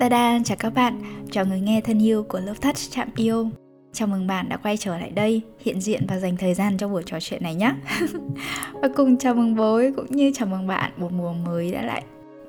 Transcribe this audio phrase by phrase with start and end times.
[0.00, 1.00] Dạ Tada, chào các bạn,
[1.30, 3.48] chào người nghe thân yêu của Love Touch Chạm Yêu.
[3.92, 6.88] Chào mừng bạn đã quay trở lại đây, hiện diện và dành thời gian cho
[6.88, 7.74] buổi trò chuyện này nhé.
[8.72, 12.02] Và cùng chào mừng bối cũng như chào mừng bạn một mùa mới đã lại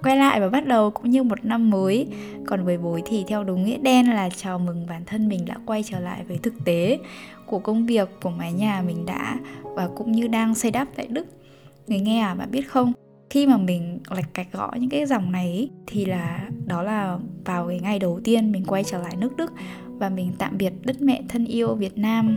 [0.04, 2.08] quay lại và bắt đầu cũng như một năm mới.
[2.48, 5.56] Còn với bối thì theo đúng nghĩa đen là chào mừng bản thân mình đã
[5.66, 7.00] quay trở lại với thực tế
[7.46, 11.08] Của công việc, của mái nhà mình đã và cũng như đang xây đắp tại
[11.08, 11.26] Đức.
[11.88, 12.94] Người nghe à, bạn biết không?
[13.36, 17.18] Khi mà mình lạch cạch gõ những cái dòng này ý, thì là đó là
[17.46, 19.54] vào cái ngày đầu tiên mình quay trở lại nước Đức
[19.88, 22.36] và mình tạm biệt đất mẹ thân yêu Việt Nam.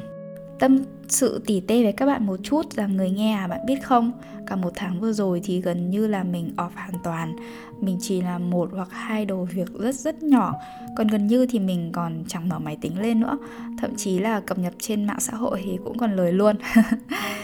[0.58, 3.82] Tâm sự tỉ tê với các bạn một chút rằng người nghe à bạn biết
[3.82, 4.12] không?
[4.46, 7.36] Cả một tháng vừa rồi thì gần như là mình off hoàn toàn.
[7.80, 10.54] Mình chỉ làm một hoặc hai đồ việc rất rất nhỏ.
[10.96, 13.38] Còn gần như thì mình còn chẳng mở máy tính lên nữa.
[13.80, 16.56] Thậm chí là cập nhật trên mạng xã hội thì cũng còn lười luôn.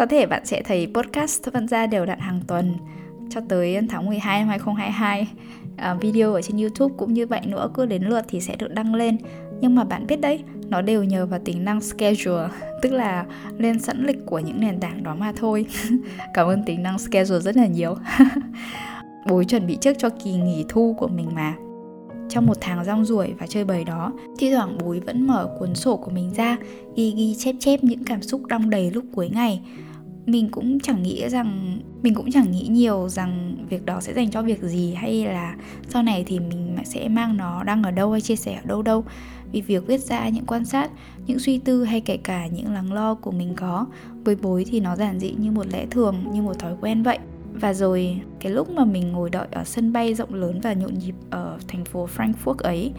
[0.00, 2.74] Có thể bạn sẽ thấy podcast vẫn ra đều đặn hàng tuần
[3.30, 5.28] cho tới tháng 12 năm 2022
[5.76, 8.74] à, Video ở trên YouTube cũng như vậy nữa cứ đến lượt thì sẽ được
[8.74, 9.16] đăng lên.
[9.60, 12.48] Nhưng mà bạn biết đấy, nó đều nhờ vào tính năng schedule
[12.82, 13.24] Tức là
[13.58, 15.66] lên sẵn lịch của những nền tảng đó mà thôi.
[16.34, 17.96] Cảm ơn tính năng schedule rất là nhiều.
[19.26, 21.54] Bố chuẩn bị trước cho kỳ nghỉ thu của mình mà.
[22.28, 25.74] Trong một tháng rong ruổi và chơi bời đó thi thoảng bối vẫn mở cuốn
[25.74, 26.56] sổ của mình ra
[26.96, 29.60] ghi ghi chép chép những cảm xúc đong đầy lúc cuối ngày
[30.30, 34.30] mình cũng chẳng nghĩ rằng, mình cũng chẳng nghĩ nhiều rằng việc đó sẽ dành
[34.30, 35.56] cho việc gì hay là
[35.88, 38.82] sau này thì mình sẽ mang nó đăng ở đâu hay chia sẻ ở đâu
[38.82, 39.04] đâu.
[39.52, 40.90] Vì việc viết ra những quan sát,
[41.26, 43.86] những suy tư hay kể cả những lắng lo của mình có
[44.24, 47.18] với bối thì nó giản dị như một lẽ thường, như một thói quen vậy.
[47.54, 50.94] Và rồi, cái lúc mà mình ngồi đợi ở sân bay rộng lớn và nhộn
[50.98, 52.92] nhịp ở thành phố Frankfurt ấy,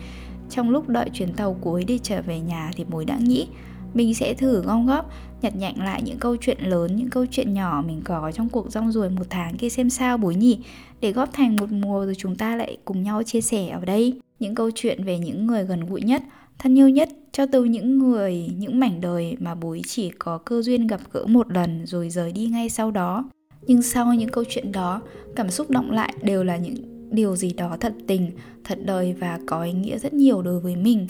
[0.49, 3.47] trong lúc đợi chuyến tàu cuối đi trở về nhà thì bối đã nghĩ
[3.93, 7.53] mình sẽ thử gom góp, nhặt nhạnh lại những câu chuyện lớn, những câu chuyện
[7.53, 10.59] nhỏ mình có trong cuộc rong ruổi một tháng kia xem sao bối nhỉ?
[11.01, 14.13] Để góp thành một mùa rồi chúng ta lại cùng nhau chia sẻ ở đây.
[14.39, 16.23] Những câu chuyện về những người gần gũi nhất,
[16.59, 20.61] thân yêu nhất, cho từ những người, những mảnh đời mà bối chỉ có cơ
[20.61, 23.29] duyên gặp gỡ một lần rồi rời đi ngay sau đó.
[23.67, 25.01] Nhưng sau những câu chuyện đó,
[25.35, 26.75] cảm xúc động lại đều là những
[27.11, 28.31] điều gì đó thật tình,
[28.63, 31.07] thật đời và có ý nghĩa rất nhiều đối với mình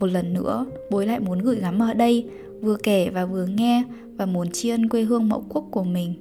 [0.00, 2.26] một lần nữa, bối lại muốn gửi gắm ở đây,
[2.60, 3.84] vừa kể và vừa nghe
[4.16, 6.14] và muốn tri ân quê hương mẫu quốc của mình.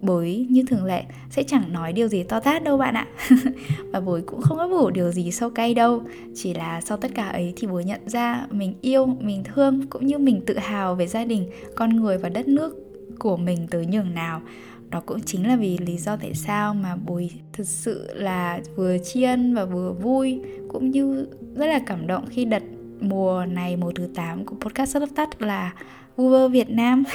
[0.00, 3.06] Bối, như thường lệ, sẽ chẳng nói điều gì to tát đâu bạn ạ.
[3.92, 6.02] Và bối cũng không có ủ điều gì sâu cay đâu.
[6.34, 10.06] Chỉ là sau tất cả ấy thì bối nhận ra mình yêu, mình thương cũng
[10.06, 12.76] như mình tự hào về gia đình, con người và đất nước
[13.18, 14.42] của mình tới nhường nào.
[14.90, 18.98] Đó cũng chính là vì lý do tại sao mà bùi thực sự là vừa
[18.98, 22.62] tri ân và vừa vui, cũng như rất là cảm động khi đặt
[23.00, 25.72] mùa này, mùa thứ 8 của podcast rất tắt là
[26.22, 27.04] Uber Việt Nam.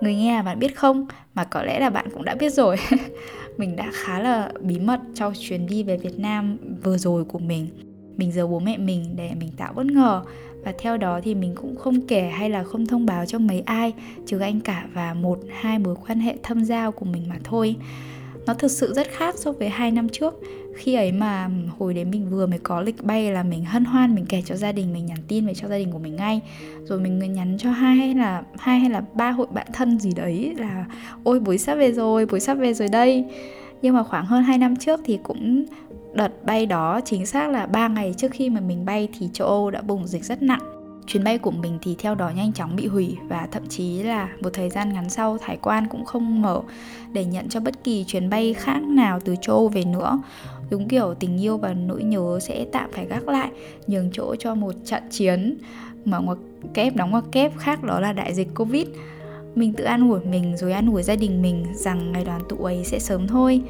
[0.00, 1.06] Người nghe bạn biết không?
[1.34, 2.76] Mà có lẽ là bạn cũng đã biết rồi.
[3.56, 7.38] Mình đã khá là bí mật trong chuyến đi về Việt Nam vừa rồi của
[7.38, 7.66] mình.
[8.16, 10.22] Mình giấu bố mẹ mình để mình tạo bất ngờ.
[10.64, 13.60] Và theo đó thì mình cũng không kể hay là không thông báo cho mấy
[13.60, 13.92] ai,
[14.26, 17.76] trừ anh cả và một, hai mối quan hệ thâm giao của mình mà thôi
[18.46, 20.34] nó thực sự rất khác so với hai năm trước.
[20.76, 24.14] Khi ấy mà hồi đấy mình vừa mới có lịch bay là mình hân hoan,
[24.14, 26.40] mình kể cho gia đình, mình nhắn tin về cho gia đình của mình ngay.
[26.84, 30.10] Rồi mình nhắn cho hai hay là, hai hay là ba hội bạn thân gì
[30.16, 30.84] đấy là,
[31.24, 33.24] ôi, buổi sắp về rồi, buổi sắp về rồi đây.
[33.82, 35.64] Nhưng mà khoảng hơn 2 năm trước thì cũng
[36.14, 39.48] đợt bay đó chính xác là 3 ngày trước khi mà mình bay thì châu
[39.48, 42.76] Âu đã bùng dịch rất nặng chuyến bay của mình thì theo đó nhanh chóng
[42.76, 46.42] bị hủy và thậm chí là một thời gian ngắn sau, hải quan cũng không
[46.42, 46.62] mở
[47.12, 50.22] để nhận cho bất kỳ chuyến bay khác nào từ châu Âu về nữa.
[50.70, 53.50] Đúng kiểu tình yêu và nỗi nhớ sẽ tạm phải gác lại,
[53.86, 55.58] nhường chỗ cho một trận chiến
[56.04, 56.38] mà ngoặc
[56.74, 58.86] kép đóng ngoặc kép khác đó là đại dịch covid.
[59.54, 62.56] Mình tự an ủi mình rồi an ủi gia đình mình rằng ngày đoàn tụ
[62.56, 63.62] ấy sẽ sớm thôi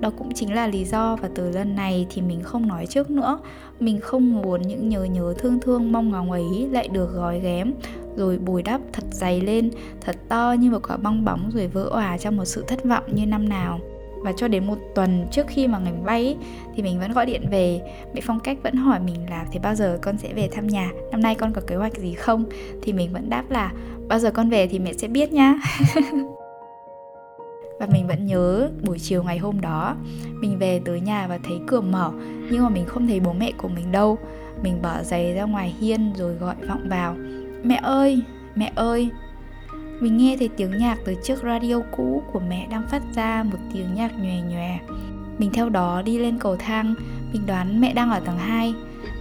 [0.00, 3.10] đó cũng chính là lý do và từ lần này thì mình không nói trước
[3.10, 3.38] nữa.
[3.80, 7.72] Mình không muốn những nhớ nhớ thương thương mong ngóng ấy lại được gói ghém,
[8.16, 9.70] rồi bồi đắp thật dày lên,
[10.00, 13.04] thật to như một quả bong bóng rồi vỡ òa trong một sự thất vọng
[13.14, 13.80] như năm nào.
[14.22, 16.36] Và cho đến một tuần trước khi mà ngày bay
[16.74, 17.80] thì mình vẫn gọi điện về.
[18.14, 20.90] Mẹ phong cách vẫn hỏi mình là, thế bao giờ con sẽ về thăm nhà?
[21.10, 22.44] Năm nay con có kế hoạch gì không?
[22.82, 23.72] Thì mình vẫn đáp là,
[24.08, 25.54] bao giờ con về thì mẹ sẽ biết nhá.
[27.78, 29.96] và mình vẫn nhớ buổi chiều ngày hôm đó,
[30.40, 32.10] mình về tới nhà và thấy cửa mở,
[32.50, 34.18] nhưng mà mình không thấy bố mẹ của mình đâu.
[34.62, 37.16] Mình bỏ giày ra ngoài hiên rồi gọi vọng vào,
[37.62, 38.22] mẹ ơi
[38.54, 39.10] mẹ ơi.
[40.00, 43.58] Mình nghe thấy tiếng nhạc từ chiếc radio cũ của mẹ đang phát ra một
[43.72, 44.78] tiếng nhạc nhòe nhòe.
[45.38, 46.94] Mình theo đó đi lên cầu thang,
[47.32, 48.74] mình đoán mẹ đang ở tầng 2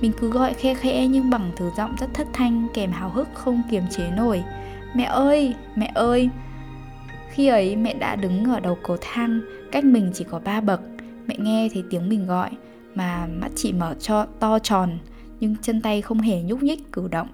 [0.03, 3.27] mình cứ gọi khe khẽ nhưng bằng thứ giọng rất thất thanh, kèm hào hức
[3.33, 4.43] không kiềm chế nổi.
[4.95, 6.29] Mẹ ơi mẹ ơi
[7.33, 9.41] khi ấy mẹ đã đứng ở đầu cầu thang,
[9.71, 10.81] cách mình chỉ có ba bậc.
[11.27, 12.49] Mẹ nghe thấy tiếng mình gọi,
[12.95, 14.97] mà mắt chỉ mở cho, to tròn,
[15.39, 17.27] nhưng chân tay không hề nhúc nhích, cử động.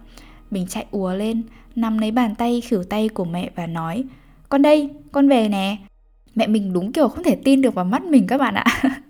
[0.52, 1.44] Mình chạy ùa lên,
[1.76, 4.04] nắm lấy bàn tay khỉu tay của mẹ và nói,
[4.50, 5.78] con đây, con về nè.
[6.36, 8.66] Mẹ mình đúng kiểu không thể tin được vào mắt mình các bạn ạ.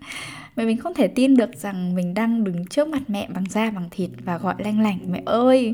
[0.55, 3.71] Mẹ mình không thể tin được rằng mình đang đứng trước mặt mẹ bằng da
[3.71, 5.73] bằng thịt và gọi lanh lảnh, mẹ ơi!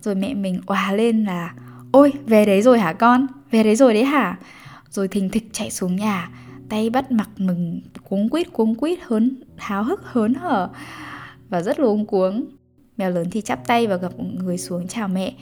[0.00, 1.54] Rồi mẹ mình òa lên là
[1.96, 3.26] ôi, về đấy rồi hả con?
[3.50, 4.38] Về đấy rồi đấy hả?
[4.90, 6.30] Rồi thình thịch chạy xuống nhà,
[6.68, 10.68] tay bắt mặt mừng, cuống quýt cuống quýt, hớn, háo hức, hớn hở
[11.48, 12.44] và rất luống cuống.
[12.96, 15.32] Mèo lớn thì chắp tay và gặp người xuống chào mẹ.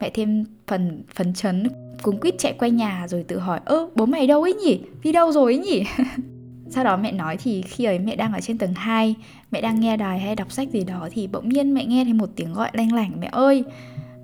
[0.00, 1.68] Mẹ thêm phần, phấn chấn,
[2.02, 4.80] cuống quýt chạy quay nhà rồi tự hỏi, ơ, bố mày đâu ấy nhỉ?
[5.02, 5.84] Đi đâu rồi ấy nhỉ?
[6.70, 9.14] Sau đó mẹ nói thì khi ấy mẹ đang ở trên tầng 2
[9.50, 12.12] mẹ đang nghe đài hay đọc sách gì đó thì bỗng nhiên mẹ nghe thấy
[12.12, 13.64] một tiếng gọi lanh lảnh, mẹ ơi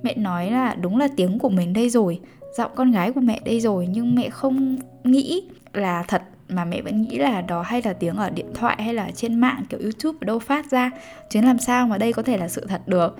[0.02, 2.20] mẹ nói là đúng là tiếng của mình đây rồi,
[2.56, 5.42] giọng con gái của mẹ đây rồi, nhưng mẹ không nghĩ
[5.72, 8.94] là thật, mà mẹ vẫn nghĩ là đó hay là tiếng ở điện thoại hay
[8.94, 10.90] là trên mạng kiểu youtube ở đâu phát ra,
[11.30, 13.16] chứ làm sao mà đây có thể là sự thật được.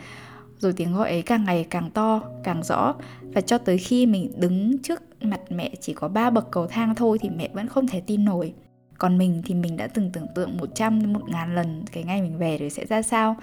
[0.59, 4.32] Rồi tiếng gọi ấy càng ngày càng to, càng rõ, và cho tới khi mình
[4.37, 7.87] đứng trước mặt mẹ chỉ có ba bậc cầu thang thôi thì mẹ vẫn không
[7.87, 8.53] thể tin nổi
[9.00, 12.38] còn mình thì mình đã từng tưởng tượng 100 đến 1000 lần cái ngày mình
[12.38, 13.37] về rồi sẽ ra sao.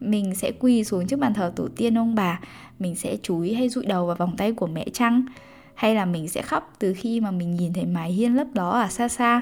[0.00, 2.40] Mình sẽ quỳ xuống trước bàn thờ tổ tiên ông bà.
[2.78, 5.24] Mình sẽ chúi hay dụi đầu vào vòng tay của mẹ chăng?
[5.74, 8.70] Hay là mình sẽ khóc từ khi mà mình nhìn thấy mái hiên lấp đó
[8.70, 9.40] ở xa xa?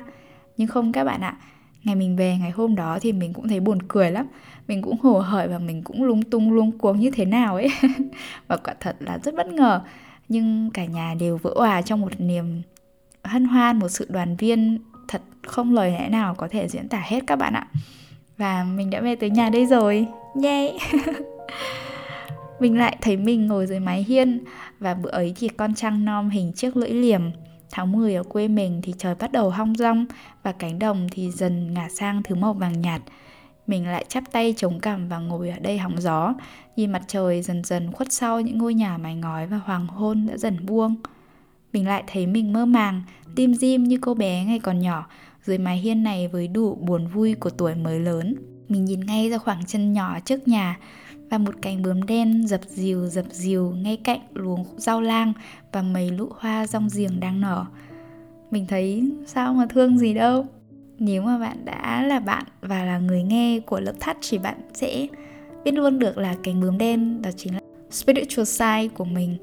[0.56, 1.36] Nhưng không các bạn ạ,
[1.84, 4.26] ngày mình về ngày hôm đó thì mình cũng thấy buồn cười lắm.
[4.68, 7.68] Mình cũng hồ hởi và mình cũng lung tung lung cuống như thế nào ấy.
[8.48, 9.80] Và quả thật là rất bất ngờ.
[10.28, 12.62] Nhưng cả nhà đều vỡ hòa trong một niềm
[13.24, 14.78] hân hoan, một sự đoàn viên
[15.46, 17.66] không lời lẽ nào có thể diễn tả hết các bạn ạ
[18.38, 20.06] và mình đã về tới nhà đây rồi
[20.42, 20.78] yay
[22.60, 24.44] mình lại thấy mình ngồi dưới mái hiên
[24.78, 27.22] và bữa ấy thì con trăng non hình chiếc lưỡi liềm
[27.72, 30.06] Tháng 10 ở quê mình thì trời bắt đầu hong rong
[30.42, 33.02] và cánh đồng thì dần ngả sang thứ màu vàng nhạt.
[33.66, 36.34] Mình lại chắp tay chống cằm và ngồi ở đây hóng gió,
[36.76, 40.26] nhìn mặt trời dần dần khuất sau những ngôi nhà mái ngói và hoàng hôn
[40.26, 40.96] đã dần buông.
[41.72, 43.02] Mình lại thấy mình mơ màng,
[43.36, 45.06] tim dim như cô bé ngày còn nhỏ,
[45.44, 48.34] dưới mái hiên này với đủ buồn vui của tuổi mới lớn.
[48.68, 50.78] Mình nhìn ngay ra khoảng chân nhỏ trước nhà,
[51.30, 55.32] và một cánh bướm đen dập dìu dập dìu ngay cạnh luống rau lang
[55.72, 57.64] và mấy lụ hoa rong giềng đang nở.
[58.50, 60.46] Mình thấy sao mà thương gì đâu.
[60.98, 64.56] Nếu mà bạn đã là bạn và là người nghe của lớp thắt thì bạn
[64.74, 65.06] sẽ
[65.64, 67.60] biết luôn được là cánh bướm đen đó chính là
[67.90, 69.36] spiritual side của mình.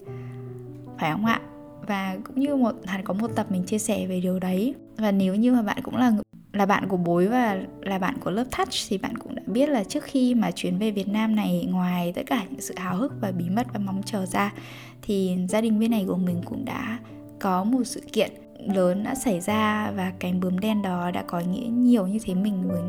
[1.00, 1.42] Phải không ạ?
[1.88, 4.76] Và cũng như một hẳn có một tập mình chia sẻ về điều đấy.
[5.00, 6.12] Và nếu như mà bạn cũng là
[6.54, 9.70] là bạn của bối và là bạn của lớp touch thì bạn cũng đã biết
[9.70, 12.96] là trước khi mà chuyến về Việt Nam này ngoài tất cả những sự háo
[12.96, 14.54] hức và bí mật và mong chờ ra
[15.02, 16.98] thì gia đình bên này của mình cũng đã
[17.40, 18.32] có một sự kiện
[18.68, 22.34] lớn đã xảy ra và cánh bướm đen đó đã có nghĩa nhiều như thế
[22.34, 22.82] mình với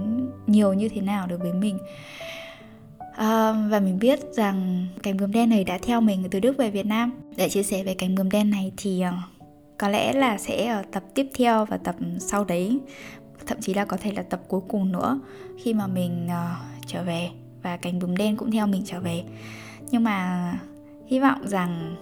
[0.47, 1.79] nhiều như thế nào đối với mình.
[3.17, 6.71] À, và mình biết rằng cánh bướm đen này đã theo mình từ Đức về
[6.71, 7.13] Việt Nam.
[7.37, 9.40] Để chia sẻ về cánh bướm đen này thì uh,
[9.81, 12.79] có lẽ là sẽ ở tập tiếp theo và tập sau đấy.
[13.47, 15.21] Thậm chí là có thể là tập cuối cùng nữa
[15.59, 17.31] khi mà mình uh, trở về
[17.63, 19.23] và cánh bướm đen cũng theo mình trở về.
[19.91, 20.53] Nhưng mà
[21.07, 21.97] hy vọng rằng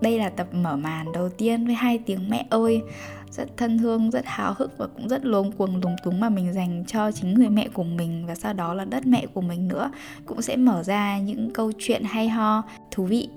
[0.00, 2.82] đây là tập mở màn đầu tiên với hai tiếng mẹ ơi.
[3.30, 6.52] Rất thân thương rất háo hức và cũng rất luống cuồng lúng túng mà mình
[6.52, 8.26] dành cho chính người mẹ của mình.
[8.26, 9.90] Và sau đó là đất mẹ của mình nữa.
[10.26, 13.28] Cũng sẽ mở ra những câu chuyện hay ho thú vị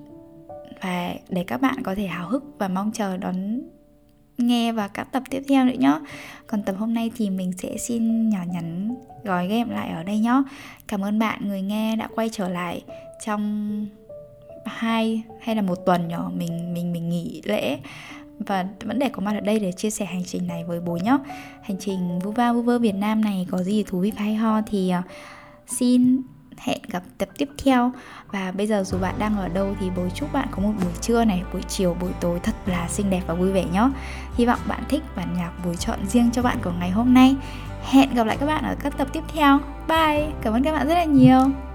[0.81, 3.61] và để các bạn có thể háo hức và mong chờ đón
[4.37, 5.99] nghe và các tập tiếp theo nữa nhé
[6.47, 10.19] còn tập hôm nay thì mình sẽ xin nhỏ nhắn gói game lại ở đây
[10.19, 10.43] nhé
[10.89, 12.83] cảm ơn bạn, người nghe đã quay trở lại
[13.25, 13.85] trong
[14.65, 17.77] hai hay là một tuần nhỏ mình mình mình nghỉ lễ.
[18.39, 20.97] Và vẫn để có mặt ở đây để chia sẻ hành trình này với bố
[21.03, 21.17] nhé
[21.61, 24.61] hành trình vu va vu vơ Việt Nam này có gì thú vị hay ho
[24.61, 25.01] thì ờ,
[25.67, 26.21] xin
[26.59, 27.91] hẹn gặp tập tiếp theo.
[28.31, 30.93] Và bây giờ dù bạn đang ở đâu thì bố chúc bạn có một buổi
[31.01, 33.89] trưa này, buổi chiều, buổi tối thật là xinh đẹp và vui vẻ nhé.
[34.35, 37.35] Hy vọng bạn thích bản nhạc buổi chọn riêng cho bạn của ngày hôm nay.
[37.83, 39.59] Hẹn gặp lại các bạn ở các tập tiếp theo.
[39.87, 40.27] Bye!
[40.41, 41.68] Cảm ơn các bạn rất là nhiều.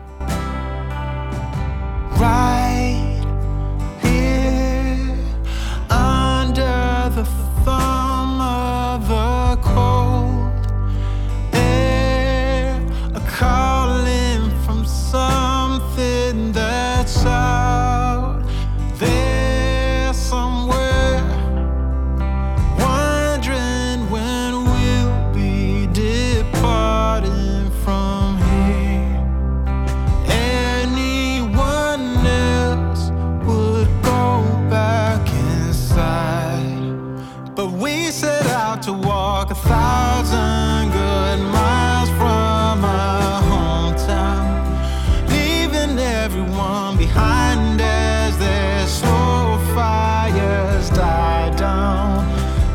[37.64, 46.98] But we set out to walk a thousand good miles from our hometown, leaving everyone
[46.98, 52.28] behind as their slow fires die down.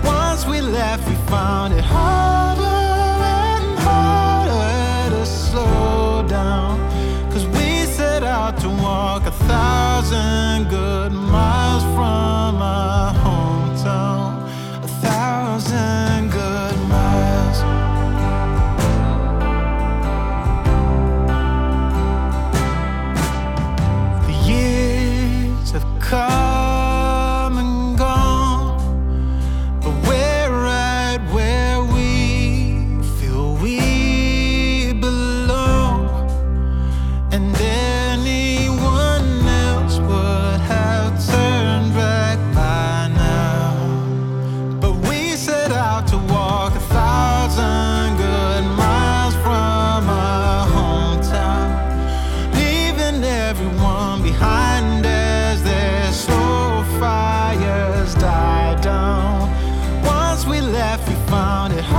[0.03, 6.79] Once we left, we found it harder and harder to slow down.
[7.31, 11.28] Cause we set out to walk a thousand good miles.
[60.99, 61.98] life we found it hard.